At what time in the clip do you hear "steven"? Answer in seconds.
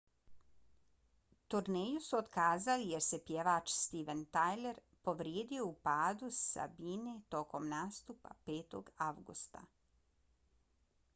3.81-4.23